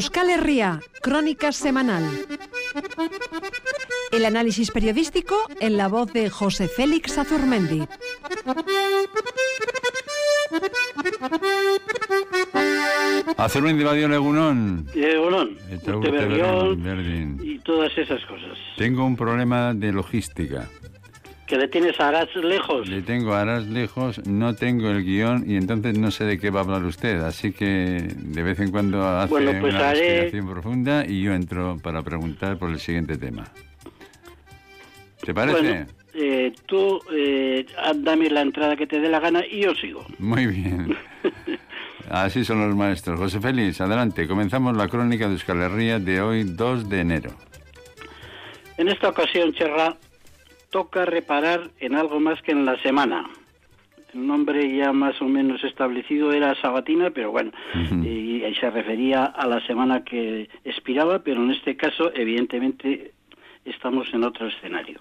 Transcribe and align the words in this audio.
Euskal 0.00 0.30
Herria, 0.30 0.80
Crónica 1.02 1.52
Semanal. 1.52 2.02
El 4.10 4.24
análisis 4.24 4.70
periodístico 4.70 5.36
en 5.60 5.76
la 5.76 5.88
voz 5.88 6.10
de 6.14 6.30
José 6.30 6.68
Félix 6.68 7.18
Azurmendi. 7.18 7.82
Azurmendi 13.36 13.84
Badio 13.84 14.12
Egunón. 14.12 14.86
Egunón, 14.94 15.56
Eta 15.70 15.96
Urte 15.96 16.08
urte 16.08 16.10
Berrión 16.10 16.82
berdin. 16.82 17.38
y 17.42 17.58
todas 17.60 17.96
esas 17.96 18.24
cosas. 18.26 18.56
Tengo 18.76 19.04
un 19.04 19.16
problema 19.16 19.74
de 19.74 19.92
logística. 19.92 20.68
Que 21.50 21.56
le 21.58 21.66
tienes 21.66 21.98
a 21.98 22.08
Arás 22.08 22.28
lejos. 22.36 22.88
Le 22.88 23.02
tengo 23.02 23.34
a 23.34 23.40
Aras 23.40 23.66
lejos, 23.66 24.24
no 24.24 24.54
tengo 24.54 24.88
el 24.90 25.04
guion 25.04 25.44
y 25.50 25.56
entonces 25.56 25.98
no 25.98 26.12
sé 26.12 26.24
de 26.24 26.38
qué 26.38 26.48
va 26.50 26.60
a 26.60 26.62
hablar 26.62 26.84
usted. 26.84 27.20
Así 27.22 27.50
que 27.52 27.66
de 28.16 28.42
vez 28.44 28.60
en 28.60 28.70
cuando 28.70 29.04
hace 29.04 29.30
Bueno, 29.30 29.50
pues 29.60 29.74
una 29.74 29.90
haré- 29.90 29.98
respiración 30.20 30.48
profunda 30.48 31.04
y 31.04 31.22
yo 31.22 31.34
entro 31.34 31.76
para 31.82 32.02
preguntar 32.02 32.56
por 32.56 32.70
el 32.70 32.78
siguiente 32.78 33.18
tema. 33.18 33.48
¿Te 35.24 35.34
parece? 35.34 35.60
Bueno, 35.60 35.86
eh, 36.14 36.52
tú 36.66 37.00
eh, 37.12 37.66
dame 37.96 38.30
la 38.30 38.42
entrada 38.42 38.76
que 38.76 38.86
te 38.86 39.00
dé 39.00 39.08
la 39.08 39.18
gana 39.18 39.42
y 39.44 39.62
yo 39.64 39.74
sigo. 39.74 40.06
Muy 40.20 40.46
bien. 40.46 40.96
Así 42.08 42.44
son 42.44 42.60
los 42.66 42.76
maestros. 42.76 43.18
José 43.18 43.40
Félix, 43.40 43.80
adelante. 43.80 44.28
Comenzamos 44.28 44.76
la 44.76 44.86
crónica 44.88 45.26
de 45.26 45.32
Euskal 45.32 45.60
Herria 45.62 45.98
de 45.98 46.20
hoy, 46.22 46.44
2 46.44 46.88
de 46.88 47.00
enero. 47.00 47.30
En 48.78 48.88
esta 48.88 49.08
ocasión, 49.10 49.52
Cherra, 49.52 49.96
toca 50.70 51.04
reparar 51.04 51.70
en 51.78 51.94
algo 51.94 52.20
más 52.20 52.40
que 52.42 52.52
en 52.52 52.64
la 52.64 52.80
semana. 52.82 53.28
El 54.14 54.26
nombre 54.26 54.74
ya 54.74 54.92
más 54.92 55.20
o 55.22 55.26
menos 55.26 55.62
establecido 55.62 56.32
era 56.32 56.60
Sabatina, 56.60 57.10
pero 57.10 57.30
bueno, 57.30 57.52
y, 58.02 58.44
y 58.44 58.54
se 58.56 58.70
refería 58.70 59.24
a 59.24 59.46
la 59.46 59.64
semana 59.66 60.04
que 60.04 60.48
expiraba, 60.64 61.20
pero 61.20 61.42
en 61.42 61.52
este 61.52 61.76
caso, 61.76 62.10
evidentemente, 62.14 63.12
estamos 63.64 64.12
en 64.12 64.24
otro 64.24 64.48
escenario. 64.48 65.00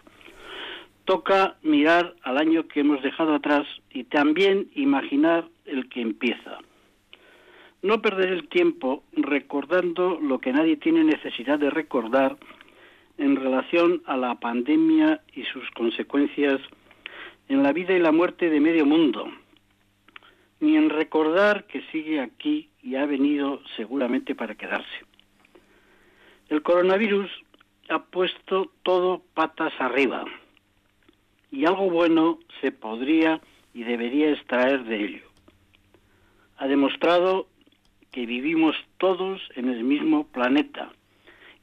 Toca 1.05 1.55
mirar 1.63 2.13
al 2.21 2.37
año 2.37 2.67
que 2.67 2.81
hemos 2.81 3.01
dejado 3.01 3.33
atrás 3.33 3.65
y 3.89 4.03
también 4.03 4.67
imaginar 4.75 5.45
el 5.65 5.89
que 5.89 6.01
empieza. 6.01 6.59
No 7.81 8.01
perder 8.01 8.29
el 8.29 8.47
tiempo 8.47 9.03
recordando 9.13 10.19
lo 10.21 10.39
que 10.39 10.53
nadie 10.53 10.77
tiene 10.77 11.03
necesidad 11.03 11.57
de 11.57 11.71
recordar 11.71 12.37
en 13.19 13.35
relación 13.35 14.01
a 14.05 14.15
la 14.15 14.39
pandemia 14.39 15.21
y 15.33 15.43
sus 15.43 15.69
consecuencias 15.71 16.61
en 17.49 17.63
la 17.63 17.73
vida 17.73 17.93
y 17.93 17.99
la 17.99 18.13
muerte 18.13 18.49
de 18.49 18.61
medio 18.61 18.85
mundo, 18.85 19.29
ni 20.61 20.77
en 20.77 20.89
recordar 20.89 21.65
que 21.65 21.81
sigue 21.91 22.21
aquí 22.21 22.69
y 22.81 22.95
ha 22.95 23.05
venido 23.05 23.61
seguramente 23.75 24.35
para 24.35 24.55
quedarse. 24.55 25.05
El 26.47 26.61
coronavirus 26.61 27.29
ha 27.89 27.99
puesto 28.03 28.71
todo 28.83 29.21
patas 29.33 29.73
arriba 29.79 30.23
y 31.51 31.65
algo 31.65 31.89
bueno 31.89 32.39
se 32.61 32.71
podría 32.71 33.41
y 33.73 33.83
debería 33.83 34.31
extraer 34.31 34.85
de 34.85 34.95
ello. 34.95 35.25
Ha 36.57 36.67
demostrado 36.67 37.47
que 38.11 38.25
vivimos 38.25 38.75
todos 38.97 39.41
en 39.55 39.67
el 39.67 39.83
mismo 39.83 40.25
planeta 40.27 40.93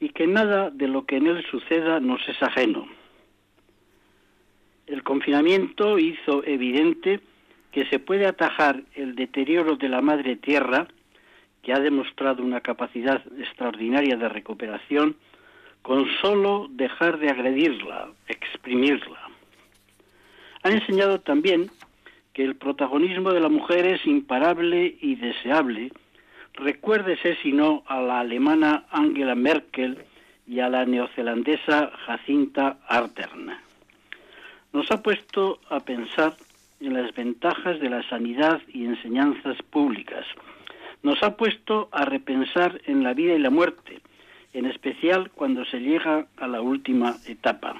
y 0.00 0.10
que 0.10 0.26
nada 0.26 0.70
de 0.70 0.88
lo 0.88 1.06
que 1.06 1.16
en 1.16 1.26
él 1.26 1.44
suceda 1.50 2.00
nos 2.00 2.26
es 2.28 2.42
ajeno. 2.42 2.86
El 4.86 5.02
confinamiento 5.02 5.98
hizo 5.98 6.44
evidente 6.44 7.20
que 7.72 7.86
se 7.86 7.98
puede 7.98 8.26
atajar 8.26 8.82
el 8.94 9.14
deterioro 9.14 9.76
de 9.76 9.88
la 9.88 10.00
madre 10.00 10.36
tierra, 10.36 10.86
que 11.62 11.72
ha 11.72 11.80
demostrado 11.80 12.42
una 12.42 12.60
capacidad 12.60 13.22
extraordinaria 13.38 14.16
de 14.16 14.28
recuperación, 14.28 15.16
con 15.82 16.06
solo 16.20 16.68
dejar 16.70 17.18
de 17.18 17.30
agredirla, 17.30 18.08
exprimirla. 18.28 19.20
Ha 20.62 20.70
enseñado 20.70 21.20
también 21.20 21.70
que 22.32 22.44
el 22.44 22.56
protagonismo 22.56 23.32
de 23.32 23.40
la 23.40 23.48
mujer 23.48 23.86
es 23.86 24.04
imparable 24.06 24.96
y 25.00 25.16
deseable, 25.16 25.92
Recuérdese 26.56 27.36
si 27.42 27.52
no 27.52 27.82
a 27.86 28.00
la 28.00 28.20
alemana 28.20 28.86
Angela 28.90 29.34
Merkel 29.34 29.98
y 30.46 30.60
a 30.60 30.70
la 30.70 30.86
neozelandesa 30.86 31.90
Jacinta 32.06 32.78
Ardern. 32.88 33.52
Nos 34.72 34.90
ha 34.90 35.02
puesto 35.02 35.60
a 35.68 35.80
pensar 35.80 36.34
en 36.80 36.94
las 36.94 37.14
ventajas 37.14 37.78
de 37.78 37.90
la 37.90 38.02
sanidad 38.08 38.62
y 38.68 38.86
enseñanzas 38.86 39.60
públicas. 39.70 40.24
Nos 41.02 41.22
ha 41.22 41.36
puesto 41.36 41.90
a 41.92 42.06
repensar 42.06 42.80
en 42.86 43.02
la 43.02 43.12
vida 43.12 43.34
y 43.34 43.38
la 43.38 43.50
muerte, 43.50 44.00
en 44.54 44.64
especial 44.64 45.30
cuando 45.32 45.66
se 45.66 45.80
llega 45.80 46.26
a 46.38 46.48
la 46.48 46.62
última 46.62 47.16
etapa. 47.26 47.76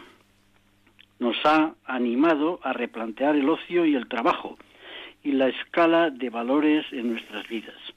Nos 1.18 1.36
ha 1.44 1.74
animado 1.86 2.60
a 2.62 2.74
replantear 2.74 3.36
el 3.36 3.48
ocio 3.48 3.86
y 3.86 3.94
el 3.94 4.06
trabajo 4.06 4.58
y 5.22 5.32
la 5.32 5.48
escala 5.48 6.10
de 6.10 6.28
valores 6.28 6.84
en 6.92 7.12
nuestras 7.12 7.48
vidas. 7.48 7.95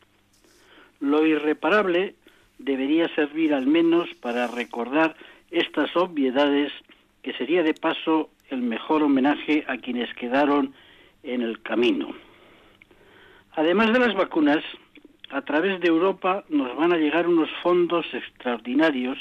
Lo 1.00 1.26
irreparable 1.26 2.16
debería 2.58 3.08
servir 3.16 3.54
al 3.54 3.66
menos 3.66 4.10
para 4.22 4.48
recordar 4.48 5.16
estas 5.50 5.96
obviedades 5.96 6.72
que 7.24 7.34
sería 7.34 7.64
de 7.64 7.74
paso 7.74 8.30
el 8.50 8.62
mejor 8.62 9.04
homenaje 9.04 9.64
a 9.68 9.78
quienes 9.78 10.14
quedaron 10.14 10.74
en 11.24 11.42
el 11.42 11.62
camino. 11.62 12.14
Además 13.54 13.94
de 13.94 14.00
las 14.00 14.14
vacunas, 14.14 14.64
a 15.32 15.42
través 15.42 15.80
de 15.80 15.88
Europa 15.88 16.44
nos 16.50 16.76
van 16.76 16.92
a 16.94 16.98
llegar 16.98 17.28
unos 17.28 17.50
fondos 17.62 18.06
extraordinarios 18.14 19.18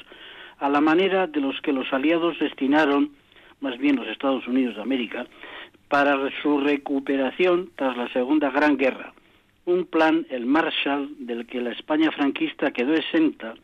a 0.59 0.69
la 0.69 0.81
manera 0.81 1.27
de 1.27 1.41
los 1.41 1.61
que 1.61 1.73
los 1.73 1.93
aliados 1.93 2.39
destinaron, 2.39 3.11
más 3.61 3.79
bien 3.79 3.97
los 3.97 4.09
Estados 4.09 4.47
Unidos 4.49 4.77
de 4.77 4.83
América, 4.83 5.27
para 5.89 6.19
su 6.43 6.61
recuperación 6.61 7.71
tras 7.77 7.97
la 7.97 8.09
Segunda 8.13 8.51
Gran 8.51 8.77
Guerra 8.77 9.13
un 9.69 9.85
plan, 9.85 10.27
el 10.31 10.47
Marshall, 10.47 11.15
del 11.19 11.47
que 11.47 11.61
la 11.61 11.73
España 11.73 12.11
franquista 12.11 12.71
quedó 12.71 12.95
exenta, 12.95 13.55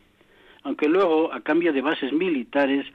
aunque 0.62 0.88
luego, 0.88 1.32
a 1.32 1.41
cambio 1.41 1.72
de 1.72 1.81
bases 1.81 2.12
militares, 2.12 2.87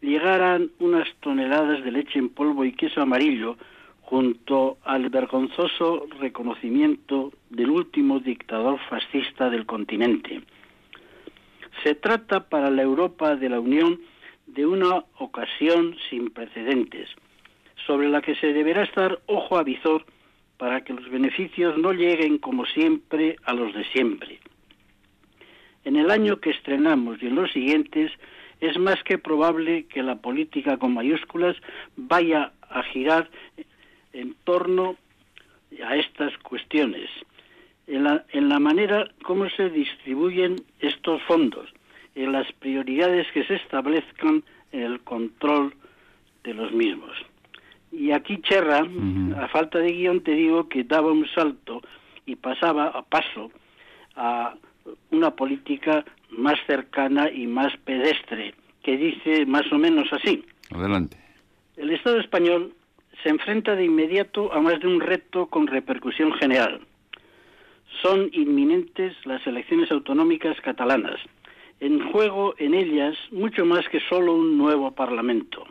llegaran 0.00 0.70
unas 0.78 1.08
toneladas 1.20 1.82
de 1.84 1.90
leche 1.90 2.18
en 2.18 2.28
polvo 2.28 2.64
y 2.64 2.72
queso 2.72 3.02
amarillo 3.02 3.56
junto 4.02 4.78
al 4.84 5.08
vergonzoso 5.08 6.06
reconocimiento 6.20 7.32
del 7.50 7.70
último 7.70 8.20
dictador 8.20 8.78
fascista 8.88 9.50
del 9.50 9.66
continente. 9.66 10.42
Se 11.82 11.94
trata 11.96 12.48
para 12.48 12.70
la 12.70 12.82
Europa 12.82 13.34
de 13.34 13.48
la 13.48 13.58
Unión 13.58 14.00
de 14.46 14.66
una 14.66 15.04
ocasión 15.18 15.96
sin 16.08 16.30
precedentes, 16.30 17.08
sobre 17.86 18.08
la 18.08 18.20
que 18.20 18.36
se 18.36 18.52
deberá 18.52 18.84
estar 18.84 19.20
ojo 19.26 19.58
a 19.58 19.64
visor 19.64 20.04
para 20.56 20.82
que 20.82 20.92
los 20.92 21.08
beneficios 21.10 21.76
no 21.78 21.92
lleguen 21.92 22.38
como 22.38 22.64
siempre 22.66 23.36
a 23.44 23.52
los 23.52 23.74
de 23.74 23.84
siempre. 23.86 24.38
En 25.84 25.96
el 25.96 26.10
año 26.10 26.40
que 26.40 26.50
estrenamos 26.50 27.22
y 27.22 27.26
en 27.26 27.34
los 27.34 27.52
siguientes 27.52 28.12
es 28.60 28.78
más 28.78 29.02
que 29.02 29.18
probable 29.18 29.84
que 29.86 30.02
la 30.02 30.16
política 30.16 30.78
con 30.78 30.94
mayúsculas 30.94 31.56
vaya 31.96 32.52
a 32.70 32.82
girar 32.84 33.28
en 34.12 34.34
torno 34.44 34.96
a 35.84 35.96
estas 35.96 36.36
cuestiones, 36.38 37.10
en 37.86 38.04
la, 38.48 38.58
manera 38.58 39.10
como 39.22 39.50
se 39.50 39.68
distribuyen 39.68 40.56
estos 40.80 41.20
fondos, 41.22 41.68
en 42.14 42.32
las 42.32 42.50
prioridades 42.52 43.26
que 43.32 43.44
se 43.44 43.56
establezcan 43.56 44.42
en 44.72 44.82
el 44.82 45.00
control 45.00 45.74
de 46.44 46.54
los 46.54 46.72
mismos. 46.72 47.16
Y 47.96 48.10
aquí 48.12 48.40
Cherra, 48.42 48.82
uh 48.82 48.86
-huh. 48.86 49.44
a 49.44 49.48
falta 49.48 49.78
de 49.78 49.92
guion, 49.92 50.20
te 50.20 50.32
digo 50.32 50.68
que 50.68 50.84
daba 50.84 51.12
un 51.12 51.26
salto 51.28 51.80
y 52.26 52.36
pasaba 52.36 52.86
a 52.88 53.02
paso 53.02 53.50
a 54.16 54.54
una 55.10 55.30
política 55.30 56.04
más 56.30 56.58
cercana 56.66 57.30
y 57.30 57.46
más 57.46 57.72
pedestre, 57.84 58.54
que 58.82 58.96
dice 58.96 59.46
más 59.46 59.70
o 59.72 59.78
menos 59.78 60.12
así. 60.12 60.44
Adelante. 60.70 61.16
El 61.76 61.90
Estado 61.90 62.20
español 62.20 62.72
se 63.22 63.28
enfrenta 63.30 63.74
de 63.74 63.84
inmediato 63.84 64.52
a 64.52 64.60
más 64.60 64.80
de 64.80 64.86
un 64.86 65.00
reto 65.00 65.46
con 65.46 65.66
repercusión 65.66 66.32
general. 66.34 66.80
Son 68.02 68.28
inminentes 68.32 69.14
las 69.24 69.46
elecciones 69.46 69.90
autonómicas 69.90 70.60
catalanas. 70.60 71.20
En 71.80 72.10
juego 72.12 72.54
en 72.58 72.74
ellas 72.74 73.16
mucho 73.30 73.64
más 73.64 73.88
que 73.88 74.00
solo 74.08 74.34
un 74.34 74.58
nuevo 74.58 74.90
Parlamento. 74.92 75.64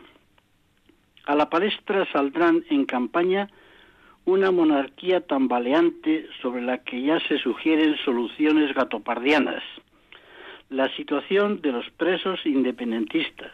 A 1.25 1.35
la 1.35 1.49
palestra 1.49 2.05
saldrán 2.11 2.65
en 2.69 2.85
campaña 2.85 3.49
una 4.25 4.51
monarquía 4.51 5.21
tambaleante 5.21 6.27
sobre 6.41 6.61
la 6.61 6.79
que 6.79 7.01
ya 7.01 7.19
se 7.21 7.37
sugieren 7.37 7.95
soluciones 8.03 8.73
gatopardianas, 8.73 9.63
la 10.69 10.89
situación 10.95 11.61
de 11.61 11.71
los 11.71 11.89
presos 11.91 12.45
independentistas, 12.45 13.51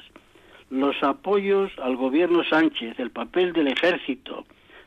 los 0.69 1.01
apoyos 1.03 1.71
al 1.79 1.95
gobierno 1.95 2.43
Sánchez, 2.43 2.99
el 2.99 3.11
papel 3.11 3.53
del 3.53 3.67
ejército, 3.67 4.45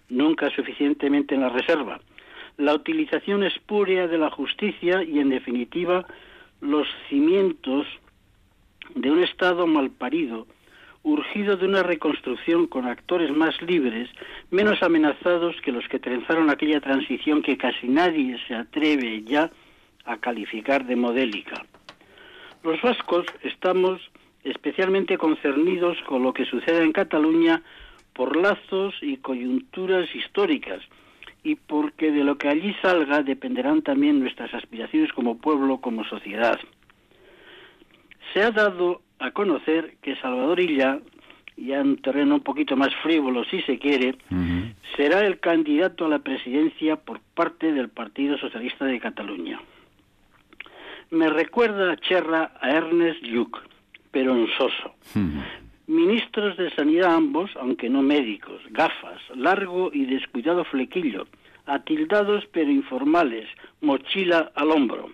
nunca 0.09 0.51
suficientemente 0.51 1.35
en 1.35 1.41
la 1.41 1.49
reserva, 1.49 2.01
la 2.57 2.75
utilización 2.75 3.43
espúrea 3.43 4.07
de 4.07 4.19
la 4.19 4.31
justicia 4.31 5.03
y, 5.03 5.19
en 5.19 5.31
definitiva, 5.31 6.07
los 6.61 6.87
cimientos 7.09 7.87
de 8.95 9.11
un 9.11 9.23
Estado 9.23 9.67
malparido, 9.67 10.47
urgido 11.03 11.57
de 11.57 11.67
una 11.67 11.83
reconstrucción 11.83 12.67
con 12.67 12.87
actores 12.87 13.31
más 13.31 13.61
libres, 13.63 14.09
menos 14.51 14.83
amenazados 14.83 15.57
que 15.63 15.73
los 15.73 15.87
que 15.89 15.99
trenzaron 15.99 16.49
aquella 16.49 16.81
transición 16.81 17.43
que 17.43 17.57
casi 17.57 17.89
nadie 17.89 18.39
se 18.47 18.55
atreve 18.55 19.23
ya 19.25 19.51
a 20.05 20.17
calificar 20.19 20.87
de 20.87 20.97
modélica. 20.97 21.65
Los 22.63 22.81
vascos 22.81 23.27
estamos 23.43 24.01
especialmente 24.45 25.19
concernidos 25.19 25.99
con 26.07 26.23
lo 26.23 26.33
que 26.33 26.45
sucede 26.45 26.83
en 26.83 26.93
Cataluña 26.93 27.63
por 28.13 28.37
lazos 28.37 28.95
y 29.01 29.17
coyunturas 29.17 30.15
históricas 30.15 30.83
y 31.43 31.57
porque 31.57 32.13
de 32.13 32.25
lo 32.25 32.39
que 32.39 32.49
allí 32.49 32.75
salga 32.83 33.23
dependerán 33.23 33.83
también 33.83 34.21
nuestras 34.21 34.53
aspiraciones 34.55 35.13
como 35.13 35.39
pueblo, 35.39 35.79
como 35.79 36.05
sociedad. 36.05 36.59
Se 38.33 38.43
ha 38.43 38.51
dado 38.51 39.03
a 39.23 39.31
conocer 39.31 39.95
que 40.03 40.17
Salvador 40.17 40.59
Illa, 40.59 40.99
ya 41.57 41.81
en 41.81 41.97
terreno 41.99 42.35
un 42.35 42.41
poquito 42.41 42.77
más 42.77 42.93
frívolo 43.03 43.45
si 43.45 43.63
se 43.63 43.79
quiere, 43.79 44.17
será 44.97 45.21
el 45.27 45.39
candidato 45.39 46.07
a 46.07 46.09
la 46.09 46.19
presidencia 46.19 46.97
por 46.97 47.21
parte 47.35 47.73
del 47.73 47.89
Partido 47.89 48.37
Socialista 48.37 48.85
de 48.85 48.99
Cataluña. 48.99 49.61
Me 51.11 51.29
recuerda 51.29 51.93
a 51.93 51.97
Cherra 51.97 52.53
a 52.61 52.71
Ernest 52.71 53.23
Lluch, 53.23 53.57
pero 54.11 54.35
en 54.35 54.49
soso. 54.59 54.95
Ministros 55.87 56.57
de 56.57 56.71
Sanidad 56.71 57.15
ambos, 57.15 57.51
aunque 57.61 57.89
no 57.89 58.03
médicos, 58.03 58.61
gafas, 58.71 59.21
largo 59.37 59.91
y 59.93 60.07
descuidado 60.07 60.65
flequillo, 60.65 61.27
atildados 61.67 62.45
pero 62.53 62.71
informales, 62.71 63.49
mochila 63.81 64.51
al 64.55 64.71
hombro. 64.71 65.11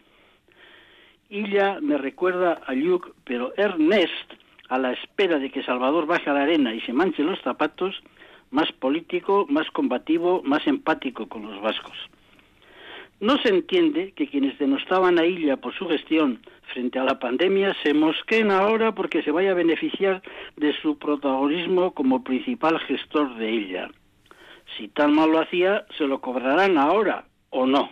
Illa 1.30 1.78
me 1.82 1.98
recuerda 1.98 2.54
a 2.66 2.72
Luke, 2.72 3.10
pero 3.24 3.52
Ernest, 3.56 4.32
a 4.70 4.78
la 4.78 4.92
espera 4.92 5.38
de 5.38 5.50
que 5.50 5.62
Salvador 5.62 6.06
baje 6.06 6.30
a 6.30 6.32
la 6.32 6.42
arena 6.42 6.74
y 6.74 6.80
se 6.80 6.94
manche 6.94 7.22
los 7.22 7.38
zapatos, 7.42 8.02
más 8.50 8.72
político, 8.72 9.46
más 9.50 9.70
combativo, 9.70 10.42
más 10.42 10.66
empático 10.66 11.28
con 11.28 11.42
los 11.42 11.60
vascos. 11.60 11.96
No 13.20 13.36
se 13.38 13.50
entiende 13.50 14.12
que 14.12 14.28
quienes 14.28 14.58
denostaban 14.58 15.18
a 15.18 15.26
Illa 15.26 15.58
por 15.58 15.74
su 15.74 15.86
gestión 15.88 16.40
frente 16.72 16.98
a 16.98 17.04
la 17.04 17.18
pandemia 17.18 17.76
se 17.82 17.92
mosquen 17.92 18.50
ahora 18.50 18.94
porque 18.94 19.22
se 19.22 19.30
vaya 19.30 19.50
a 19.50 19.54
beneficiar 19.54 20.22
de 20.56 20.72
su 20.80 20.98
protagonismo 20.98 21.92
como 21.92 22.24
principal 22.24 22.78
gestor 22.80 23.34
de 23.34 23.50
ella. 23.50 23.90
Si 24.76 24.88
tan 24.88 25.14
mal 25.14 25.32
lo 25.32 25.40
hacía, 25.40 25.84
se 25.98 26.06
lo 26.06 26.20
cobrarán 26.20 26.78
ahora 26.78 27.24
o 27.50 27.66
no. 27.66 27.90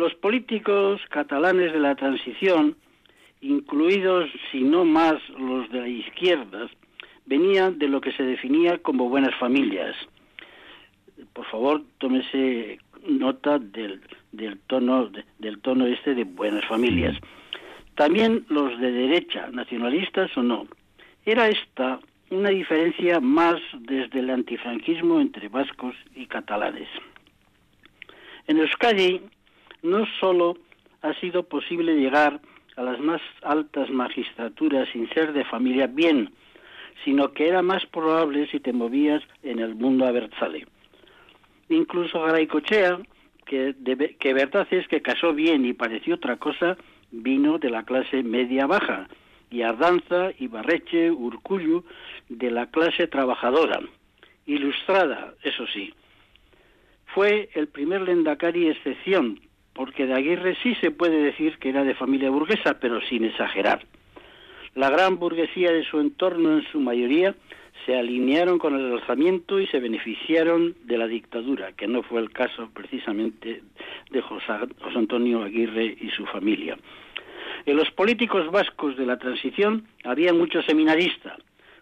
Los 0.00 0.14
políticos 0.14 0.98
catalanes 1.10 1.74
de 1.74 1.78
la 1.78 1.94
transición, 1.94 2.74
incluidos 3.42 4.30
si 4.50 4.62
no 4.62 4.86
más 4.86 5.16
los 5.38 5.68
de 5.68 5.80
la 5.80 5.88
izquierda, 5.88 6.70
venían 7.26 7.78
de 7.78 7.86
lo 7.86 8.00
que 8.00 8.10
se 8.12 8.22
definía 8.22 8.78
como 8.78 9.10
buenas 9.10 9.38
familias. 9.38 9.94
Por 11.34 11.44
favor, 11.50 11.82
tómese 11.98 12.78
nota 13.06 13.58
del, 13.58 14.00
del 14.32 14.58
tono 14.68 15.10
del 15.38 15.58
tono 15.60 15.84
este 15.84 16.14
de 16.14 16.24
buenas 16.24 16.64
familias. 16.64 17.18
También 17.94 18.46
los 18.48 18.80
de 18.80 18.92
derecha, 18.92 19.50
nacionalistas 19.52 20.34
o 20.34 20.42
no. 20.42 20.66
Era 21.26 21.46
esta 21.48 22.00
una 22.30 22.48
diferencia 22.48 23.20
más 23.20 23.60
desde 23.80 24.20
el 24.20 24.30
antifranquismo 24.30 25.20
entre 25.20 25.48
vascos 25.48 25.94
y 26.14 26.24
catalanes. 26.24 26.88
En 28.46 28.56
Euskadi 28.56 29.20
no 29.82 30.06
solo 30.18 30.56
ha 31.02 31.14
sido 31.14 31.44
posible 31.44 31.96
llegar 31.96 32.40
a 32.76 32.82
las 32.82 33.00
más 33.00 33.20
altas 33.42 33.90
magistraturas 33.90 34.88
sin 34.92 35.08
ser 35.10 35.32
de 35.32 35.44
familia 35.44 35.86
bien, 35.86 36.30
sino 37.04 37.32
que 37.32 37.48
era 37.48 37.62
más 37.62 37.84
probable 37.86 38.46
si 38.48 38.60
te 38.60 38.72
movías 38.72 39.22
en 39.42 39.58
el 39.58 39.74
mundo 39.74 40.06
abertzale. 40.06 40.66
Incluso 41.68 42.22
Garaycochea, 42.22 42.98
que, 43.46 43.74
que 44.18 44.34
verdad 44.34 44.66
es 44.70 44.86
que 44.88 45.02
casó 45.02 45.32
bien 45.32 45.64
y 45.64 45.72
pareció 45.72 46.16
otra 46.16 46.36
cosa, 46.36 46.76
vino 47.10 47.58
de 47.58 47.70
la 47.70 47.84
clase 47.84 48.22
media-baja, 48.22 49.08
y 49.50 49.62
Ardanza, 49.62 50.30
Ibarreche, 50.38 51.10
Urcullu, 51.10 51.84
de 52.28 52.50
la 52.50 52.70
clase 52.70 53.08
trabajadora, 53.08 53.80
ilustrada, 54.46 55.34
eso 55.42 55.66
sí. 55.66 55.92
Fue 57.06 57.50
el 57.54 57.66
primer 57.66 58.02
lendakari 58.02 58.68
excepción, 58.68 59.40
porque 59.72 60.06
de 60.06 60.14
Aguirre 60.14 60.56
sí 60.62 60.74
se 60.76 60.90
puede 60.90 61.22
decir 61.22 61.58
que 61.58 61.70
era 61.70 61.84
de 61.84 61.94
familia 61.94 62.30
burguesa, 62.30 62.78
pero 62.80 63.00
sin 63.02 63.24
exagerar. 63.24 63.84
La 64.74 64.90
gran 64.90 65.18
burguesía 65.18 65.72
de 65.72 65.84
su 65.84 66.00
entorno, 66.00 66.58
en 66.58 66.64
su 66.70 66.80
mayoría, 66.80 67.34
se 67.86 67.96
alinearon 67.96 68.58
con 68.58 68.74
el 68.74 68.92
alzamiento 68.92 69.58
y 69.58 69.66
se 69.66 69.80
beneficiaron 69.80 70.74
de 70.84 70.98
la 70.98 71.06
dictadura, 71.06 71.72
que 71.72 71.88
no 71.88 72.02
fue 72.02 72.20
el 72.20 72.30
caso 72.30 72.68
precisamente 72.72 73.62
de 74.10 74.20
José, 74.20 74.52
Antonio 74.94 75.42
Aguirre 75.42 75.96
y 76.00 76.10
su 76.10 76.26
familia. 76.26 76.76
En 77.66 77.76
los 77.76 77.90
políticos 77.90 78.50
vascos 78.50 78.96
de 78.96 79.06
la 79.06 79.18
transición 79.18 79.86
había 80.04 80.32
muchos 80.32 80.64
seminaristas, 80.66 81.38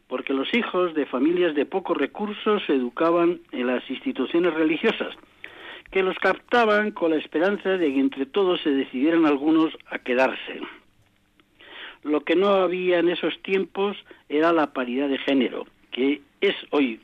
porque 0.08 0.32
los 0.32 0.52
hijos 0.54 0.94
de 0.94 1.06
familias 1.06 1.54
de 1.54 1.66
pocos 1.66 1.96
recursos 1.96 2.62
se 2.66 2.74
educaban 2.74 3.40
en 3.52 3.66
las 3.66 3.88
instituciones 3.90 4.54
religiosas, 4.54 5.14
que 5.90 6.02
los 6.02 6.18
captaban 6.18 6.90
con 6.90 7.10
la 7.10 7.16
esperanza 7.16 7.70
de 7.70 7.92
que 7.92 8.00
entre 8.00 8.26
todos 8.26 8.60
se 8.62 8.70
decidieran 8.70 9.26
algunos 9.26 9.76
a 9.90 9.98
quedarse. 9.98 10.60
Lo 12.02 12.22
que 12.22 12.36
no 12.36 12.48
había 12.48 12.98
en 12.98 13.08
esos 13.08 13.40
tiempos 13.42 13.96
era 14.28 14.52
la 14.52 14.72
paridad 14.72 15.08
de 15.08 15.18
género, 15.18 15.66
que 15.90 16.20
es 16.40 16.54
hoy 16.70 17.00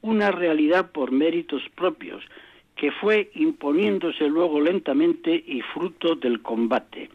una 0.00 0.30
realidad 0.30 0.90
por 0.90 1.12
méritos 1.12 1.62
propios, 1.74 2.24
que 2.76 2.90
fue 2.90 3.30
imponiéndose 3.34 4.26
luego 4.28 4.60
lentamente 4.60 5.42
y 5.46 5.60
fruto 5.60 6.16
del 6.16 6.42
combate. 6.42 7.10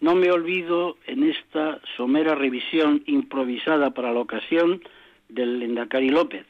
No 0.00 0.14
me 0.14 0.30
olvido 0.30 0.98
en 1.06 1.22
esta 1.24 1.80
somera 1.96 2.34
revisión 2.34 3.02
improvisada 3.06 3.90
para 3.90 4.12
la 4.12 4.20
ocasión 4.20 4.82
del 5.28 5.58
Lendakari 5.58 6.10
López. 6.10 6.44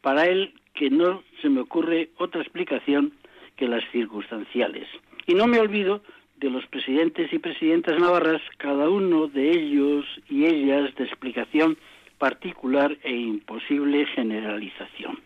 Para 0.00 0.26
él 0.26 0.54
que 0.78 0.90
no 0.90 1.24
se 1.42 1.48
me 1.48 1.60
ocurre 1.60 2.10
otra 2.18 2.40
explicación 2.40 3.12
que 3.56 3.66
las 3.66 3.82
circunstanciales. 3.90 4.86
Y 5.26 5.34
no 5.34 5.48
me 5.48 5.58
olvido 5.58 6.02
de 6.36 6.50
los 6.50 6.64
presidentes 6.66 7.32
y 7.32 7.40
presidentas 7.40 7.98
navarras, 7.98 8.40
cada 8.58 8.88
uno 8.88 9.26
de 9.26 9.50
ellos 9.50 10.06
y 10.30 10.46
ellas 10.46 10.94
de 10.94 11.04
explicación 11.04 11.76
particular 12.18 12.96
e 13.02 13.12
imposible 13.12 14.06
generalización. 14.06 15.18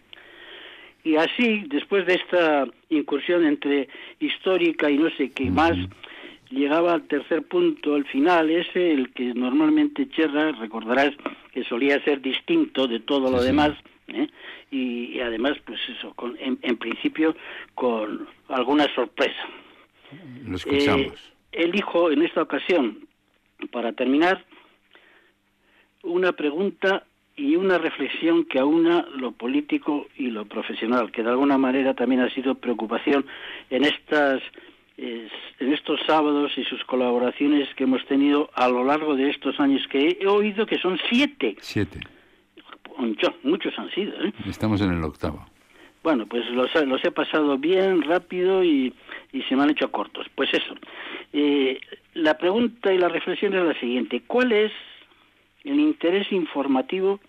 Y 1.04 1.16
así, 1.16 1.64
después 1.66 2.06
de 2.06 2.14
esta 2.14 2.66
incursión 2.88 3.44
entre 3.44 3.88
histórica 4.20 4.90
y 4.90 4.96
no 4.96 5.10
sé 5.10 5.30
qué 5.32 5.50
más, 5.50 5.76
llegaba 6.50 6.94
al 6.94 7.02
tercer 7.02 7.42
punto, 7.42 7.94
al 7.94 8.06
final, 8.06 8.48
ese, 8.48 8.92
el 8.92 9.10
que 9.10 9.34
normalmente 9.34 10.08
Cherra, 10.08 10.52
recordarás 10.52 11.12
que 11.52 11.64
solía 11.64 12.02
ser 12.04 12.22
distinto 12.22 12.86
de 12.86 13.00
todo 13.00 13.30
lo 13.30 13.42
demás, 13.42 13.72
¿eh? 14.14 14.28
y, 14.70 15.20
además, 15.20 15.58
pues 15.64 15.80
eso, 15.88 16.12
con, 16.14 16.36
en, 16.38 16.76
principio, 16.76 17.36
con 17.74 18.28
alguna 18.48 18.92
sorpresa. 18.94 19.46
Lo 20.46 20.56
escuchamos. 20.56 21.14
Eh, 21.52 21.64
elijo 21.64 22.10
en 22.10 22.22
esta 22.22 22.42
ocasión, 22.42 23.06
para 23.70 23.92
terminar, 23.92 24.44
una 26.02 26.32
pregunta 26.32 27.04
y 27.36 27.56
una 27.56 27.78
reflexión 27.78 28.44
que 28.44 28.58
aúna 28.58 29.06
lo 29.16 29.32
político 29.32 30.06
y 30.16 30.28
lo 30.30 30.44
profesional, 30.44 31.10
que 31.12 31.22
de 31.22 31.30
alguna 31.30 31.58
manera 31.58 31.94
también 31.94 32.20
ha 32.20 32.30
sido 32.30 32.54
preocupación 32.56 33.24
en 33.70 33.84
estas 33.84 34.42
en 34.98 35.72
estos 35.72 36.00
sábados 36.06 36.52
y 36.56 36.64
sus 36.64 36.84
colaboraciones 36.84 37.68
que 37.74 37.84
hemos 37.84 38.04
tenido 38.06 38.50
a 38.54 38.68
lo 38.68 38.84
largo 38.84 39.16
de 39.16 39.30
estos 39.30 39.58
años, 39.58 39.86
que 39.88 40.18
he 40.20 40.26
oído 40.26 40.66
que 40.66 40.78
son 40.78 40.98
siete. 41.08 41.56
Siete. 41.60 42.00
Muchos 42.98 43.78
han 43.78 43.90
sido. 43.90 44.12
¿eh? 44.24 44.32
Estamos 44.46 44.80
en 44.80 44.92
el 44.92 45.04
octavo. 45.04 45.46
Bueno, 46.02 46.26
pues 46.26 46.48
los, 46.50 46.74
los 46.86 47.04
he 47.04 47.12
pasado 47.12 47.56
bien, 47.58 48.02
rápido 48.02 48.64
y, 48.64 48.92
y, 49.32 49.42
se 49.42 49.54
me 49.54 49.62
han 49.62 49.70
hecho 49.70 49.90
cortos. 49.92 50.26
Pues 50.34 50.52
eso. 50.52 50.74
Eh, 51.32 51.80
la 52.14 52.36
pregunta 52.38 52.92
y 52.92 52.98
la 52.98 53.08
reflexión 53.08 53.54
es 53.54 53.64
la 53.64 53.78
siguiente. 53.78 54.22
¿Cuál 54.26 54.52
es 54.52 54.72
el 55.64 55.78
interés 55.78 56.30
informativo 56.32 57.20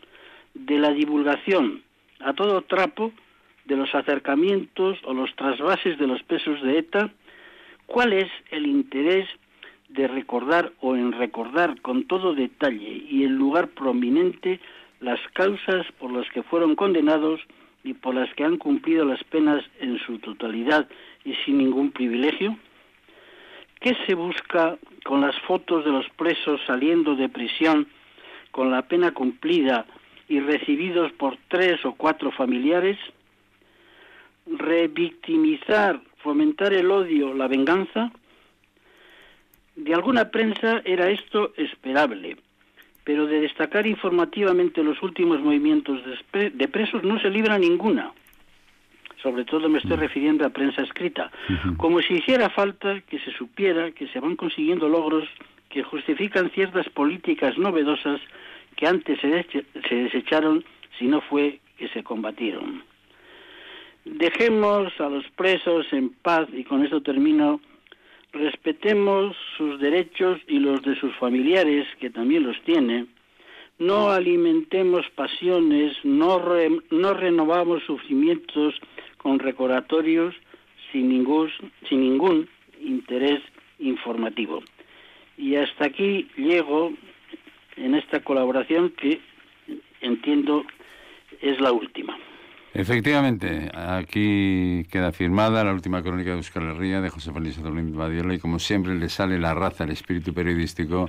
de 0.56 0.80
la 0.80 0.92
divulgación 0.92 1.84
a 2.20 2.34
todo 2.34 2.62
trapo 2.64 3.12
de 3.66 3.78
los 3.78 3.94
acercamientos 3.94 4.98
o 5.04 5.14
los 5.14 5.36
trasvases 5.36 5.98
de 6.00 6.08
los 6.08 6.24
pesos 6.24 6.62
de 6.64 6.80
ETA 6.80 7.12
¿Cuál 7.86 8.14
es 8.14 8.32
el 8.52 8.66
interés 8.66 9.28
de 9.90 10.08
recordar 10.08 10.72
o 10.82 10.96
en 10.96 11.12
recordar 11.12 11.80
con 11.82 12.06
todo 12.06 12.34
detalle 12.34 13.06
y 13.10 13.24
en 13.24 13.36
lugar 13.36 13.70
prominente 13.70 14.60
las 15.04 15.20
causas 15.34 15.86
por 16.00 16.12
las 16.12 16.28
que 16.30 16.44
fueron 16.44 16.76
condenados 16.76 17.42
y 17.84 17.94
por 17.94 18.16
las 18.16 18.34
que 18.36 18.46
han 18.46 18.58
cumplido 18.58 19.04
las 19.04 19.22
penas 19.26 19.64
en 19.80 20.00
su 20.00 20.18
totalidad 20.20 20.88
y 21.26 21.36
sin 21.46 21.58
ningún 21.58 21.92
privilegio? 21.92 22.58
¿Qué 23.82 23.98
se 24.08 24.16
busca 24.16 24.78
con 25.04 25.20
las 25.20 25.38
fotos 25.42 25.84
de 25.84 25.92
los 25.92 26.10
presos 26.12 26.62
saliendo 26.66 27.16
de 27.16 27.28
prisión 27.28 27.88
con 28.52 28.72
la 28.72 28.84
pena 28.84 29.12
cumplida 29.12 29.86
y 30.30 30.40
recibidos 30.40 31.12
por 31.12 31.38
tres 31.50 31.84
o 31.84 31.94
cuatro 31.94 32.32
familiares? 32.32 32.98
¿Revictimizar, 34.46 36.00
fomentar 36.20 36.74
el 36.74 36.90
odio, 36.90 37.34
la 37.34 37.50
venganza? 37.50 38.10
De 39.76 39.94
alguna 39.94 40.30
prensa 40.30 40.82
era 40.86 41.10
esto 41.10 41.52
esperable, 41.58 42.38
pero 43.04 43.26
de 43.28 43.42
destacar 43.42 43.86
informativamente 43.86 44.84
los 44.84 45.02
últimos 45.04 45.42
movimientos 45.42 46.02
de 46.34 46.68
presos 46.68 47.04
no 47.04 47.20
se 47.20 47.30
libra 47.30 47.58
ninguna. 47.58 48.14
Sobre 49.22 49.46
todo 49.46 49.70
me 49.70 49.80
estoy 49.80 49.98
mm. 49.98 50.00
refiriendo 50.00 50.46
a 50.46 50.50
prensa 50.50 50.82
escrita. 50.82 51.32
Como 51.78 52.02
si 52.02 52.16
hiciera 52.16 52.50
falta 52.50 53.02
que 53.02 53.20
se 53.20 53.32
supiera 53.32 53.92
que 53.92 54.08
se 54.08 54.20
van 54.20 54.36
consiguiendo 54.36 54.90
logros 54.90 55.28
que 55.70 55.82
justifican 55.82 56.52
ciertas 56.52 56.88
políticas 56.90 57.58
novedosas 57.58 58.22
que 58.76 58.86
antes 58.86 59.20
se, 59.22 59.46
se 59.88 59.96
desecharon 59.96 60.64
si 61.00 61.06
no 61.06 61.22
fue 61.22 61.60
que 61.78 61.88
se 61.90 62.04
combatieron. 62.04 62.84
Dejemos 64.06 65.00
a 65.00 65.10
los 65.10 65.26
presos 65.30 65.86
en 65.94 66.10
paz 66.10 66.48
y 66.52 66.66
con 66.66 66.84
esto 66.84 67.02
termino 67.02 67.62
respetemos 68.34 69.36
sus 69.58 69.80
derechos 69.80 70.40
y 70.48 70.60
los 70.60 70.82
de 70.82 70.96
sus 71.00 71.16
familiares, 71.18 71.88
que 72.00 72.10
también 72.10 72.44
los 72.44 72.60
tiene, 72.64 73.06
no 73.80 74.10
alimentemos 74.10 75.10
pasiones, 75.16 75.96
no, 76.04 76.42
no 76.92 77.14
renovamos 77.14 77.84
sufrimientos 77.84 78.76
con 79.18 79.40
recordatorios 79.40 80.36
sin 80.92 81.10
ningún, 81.10 81.50
sin 81.88 82.02
ningún 82.02 82.50
interés 82.82 83.42
informativo. 83.80 84.64
Y 85.38 85.56
hasta 85.56 85.86
aquí 85.86 86.28
llego 86.38 86.94
en 87.78 87.96
esta 87.96 88.20
colaboración 88.22 88.92
que 88.92 89.20
entiendo 90.02 90.66
es 91.42 91.60
la 91.60 91.72
última. 91.72 92.18
Efectivamente, 92.76 93.70
aquí 93.72 94.84
queda 94.90 95.12
firmada 95.12 95.64
la 95.64 95.74
última 95.74 96.02
crónica 96.02 96.32
de 96.32 96.38
Euskal 96.38 96.72
Herria 96.72 97.02
de 97.02 97.12
José 97.12 97.32
Félix 97.32 97.60
Adolín 97.60 97.96
Badiola 97.96 98.34
y 98.34 98.40
como 98.40 98.58
siempre 98.58 98.96
le 98.96 99.10
sale 99.10 99.38
la 99.38 99.54
raza, 99.54 99.84
el 99.84 99.92
espíritu 99.92 100.34
periodístico 100.34 101.08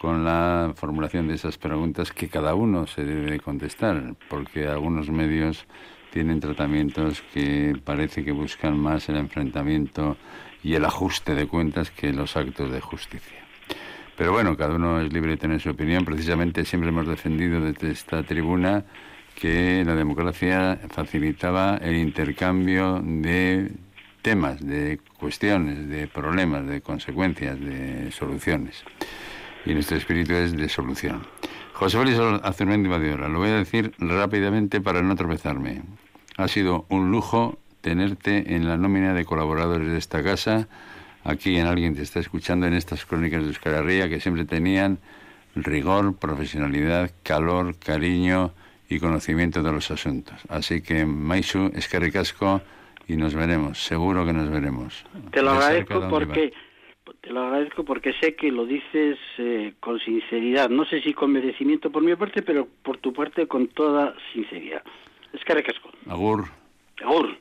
con 0.00 0.24
la 0.24 0.72
formulación 0.74 1.28
de 1.28 1.34
esas 1.34 1.56
preguntas 1.56 2.10
que 2.10 2.28
cada 2.28 2.56
uno 2.56 2.88
se 2.88 3.04
debe 3.04 3.38
contestar, 3.38 4.16
porque 4.28 4.66
algunos 4.66 5.08
medios 5.08 5.66
tienen 6.10 6.40
tratamientos 6.40 7.22
que 7.32 7.76
parece 7.84 8.24
que 8.24 8.32
buscan 8.32 8.76
más 8.76 9.08
el 9.08 9.16
enfrentamiento 9.16 10.16
y 10.64 10.74
el 10.74 10.84
ajuste 10.84 11.36
de 11.36 11.46
cuentas 11.46 11.92
que 11.92 12.12
los 12.12 12.36
actos 12.36 12.72
de 12.72 12.80
justicia. 12.80 13.38
Pero 14.16 14.32
bueno, 14.32 14.56
cada 14.56 14.74
uno 14.74 15.00
es 15.00 15.12
libre 15.12 15.30
de 15.32 15.36
tener 15.36 15.60
su 15.60 15.70
opinión. 15.70 16.04
Precisamente 16.04 16.64
siempre 16.64 16.90
hemos 16.90 17.06
defendido 17.06 17.60
desde 17.60 17.92
esta 17.92 18.24
tribuna 18.24 18.84
que 19.34 19.82
la 19.84 19.94
democracia 19.94 20.78
facilitaba 20.88 21.76
el 21.78 21.96
intercambio 21.96 23.00
de 23.02 23.72
temas, 24.22 24.64
de 24.64 25.00
cuestiones, 25.18 25.88
de 25.88 26.06
problemas, 26.06 26.66
de 26.66 26.80
consecuencias, 26.80 27.60
de 27.60 28.10
soluciones. 28.10 28.84
Y 29.66 29.74
nuestro 29.74 29.96
espíritu 29.96 30.32
es 30.32 30.56
de 30.56 30.68
solución. 30.68 31.22
José 31.74 31.98
Félix 31.98 32.18
Azurmendi 32.42 32.88
Badiola, 32.88 33.28
lo 33.28 33.40
voy 33.40 33.50
a 33.50 33.56
decir 33.56 33.92
rápidamente 33.98 34.80
para 34.80 35.02
no 35.02 35.16
tropezarme. 35.16 35.82
Ha 36.36 36.48
sido 36.48 36.86
un 36.88 37.10
lujo 37.10 37.58
tenerte 37.80 38.54
en 38.54 38.66
la 38.66 38.76
nómina 38.76 39.12
de 39.12 39.24
colaboradores 39.24 39.88
de 39.88 39.98
esta 39.98 40.22
casa. 40.22 40.68
Aquí 41.22 41.56
en 41.56 41.66
alguien 41.66 41.94
te 41.94 42.02
está 42.02 42.20
escuchando 42.20 42.66
en 42.66 42.74
estas 42.74 43.04
crónicas 43.04 43.42
de 43.42 43.48
Euskal 43.48 44.08
que 44.08 44.20
siempre 44.20 44.44
tenían 44.44 44.98
rigor, 45.54 46.16
profesionalidad, 46.16 47.10
calor, 47.22 47.76
cariño, 47.78 48.52
y 48.88 48.98
conocimiento 48.98 49.62
de 49.62 49.72
los 49.72 49.90
asuntos. 49.90 50.36
Así 50.48 50.82
que, 50.82 51.04
Maisu, 51.04 51.70
es 51.74 51.88
que 51.88 51.98
ricasco 51.98 52.60
y 53.06 53.16
nos 53.16 53.34
veremos, 53.34 53.78
seguro 53.78 54.24
que 54.24 54.32
nos 54.32 54.50
veremos. 54.50 55.04
Te 55.30 55.42
lo 55.42 55.50
agradezco 55.50 56.08
porque 56.08 56.52
te 57.20 57.30
lo 57.30 57.44
agradezco 57.44 57.84
porque 57.84 58.12
sé 58.20 58.34
que 58.34 58.50
lo 58.50 58.66
dices 58.66 59.18
eh, 59.38 59.74
con 59.80 59.98
sinceridad, 60.00 60.68
no 60.68 60.84
sé 60.84 61.00
si 61.00 61.14
con 61.14 61.32
merecimiento 61.32 61.90
por 61.90 62.02
mi 62.02 62.14
parte, 62.16 62.42
pero 62.42 62.68
por 62.82 62.98
tu 62.98 63.12
parte 63.12 63.46
con 63.46 63.68
toda 63.68 64.14
sinceridad. 64.32 64.82
Es 65.32 65.44
que 65.44 65.54
ricasco. 65.54 65.90
Agur. 66.08 66.44
Agur. 67.02 67.36